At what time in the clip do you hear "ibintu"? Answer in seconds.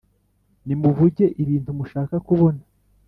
1.43-1.69